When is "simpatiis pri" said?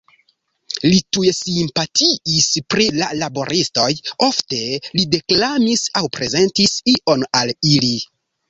1.39-2.87